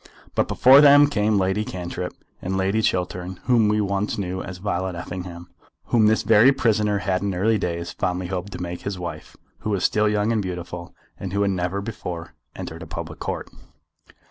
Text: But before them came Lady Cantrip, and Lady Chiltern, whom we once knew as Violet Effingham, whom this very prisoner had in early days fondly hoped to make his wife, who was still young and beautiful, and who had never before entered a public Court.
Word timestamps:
But 0.33 0.47
before 0.47 0.81
them 0.81 1.05
came 1.05 1.37
Lady 1.37 1.63
Cantrip, 1.63 2.15
and 2.41 2.57
Lady 2.57 2.81
Chiltern, 2.81 3.39
whom 3.43 3.67
we 3.67 3.79
once 3.79 4.17
knew 4.17 4.41
as 4.41 4.57
Violet 4.57 4.95
Effingham, 4.95 5.47
whom 5.89 6.07
this 6.07 6.23
very 6.23 6.51
prisoner 6.51 6.97
had 6.97 7.21
in 7.21 7.35
early 7.35 7.59
days 7.59 7.91
fondly 7.91 8.25
hoped 8.25 8.51
to 8.53 8.59
make 8.63 8.81
his 8.81 8.97
wife, 8.97 9.37
who 9.59 9.69
was 9.69 9.83
still 9.83 10.09
young 10.09 10.31
and 10.31 10.41
beautiful, 10.41 10.95
and 11.19 11.33
who 11.33 11.43
had 11.43 11.51
never 11.51 11.81
before 11.81 12.33
entered 12.55 12.81
a 12.81 12.87
public 12.87 13.19
Court. 13.19 13.51